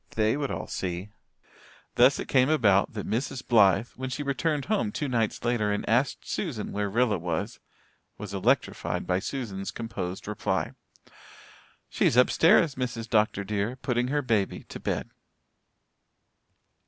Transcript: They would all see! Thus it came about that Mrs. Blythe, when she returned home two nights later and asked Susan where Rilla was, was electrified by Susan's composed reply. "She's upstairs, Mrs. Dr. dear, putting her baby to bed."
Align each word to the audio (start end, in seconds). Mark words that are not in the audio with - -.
They 0.15 0.35
would 0.35 0.49
all 0.49 0.65
see! 0.65 1.11
Thus 1.93 2.17
it 2.17 2.27
came 2.27 2.49
about 2.49 2.93
that 2.93 3.05
Mrs. 3.07 3.47
Blythe, 3.47 3.89
when 3.89 4.09
she 4.09 4.23
returned 4.23 4.65
home 4.65 4.91
two 4.91 5.07
nights 5.07 5.45
later 5.45 5.71
and 5.71 5.87
asked 5.87 6.27
Susan 6.27 6.71
where 6.71 6.89
Rilla 6.89 7.19
was, 7.19 7.59
was 8.17 8.33
electrified 8.33 9.05
by 9.05 9.19
Susan's 9.19 9.69
composed 9.69 10.27
reply. 10.27 10.71
"She's 11.87 12.17
upstairs, 12.17 12.73
Mrs. 12.73 13.07
Dr. 13.07 13.43
dear, 13.43 13.75
putting 13.75 14.07
her 14.07 14.23
baby 14.23 14.63
to 14.69 14.79
bed." 14.79 15.11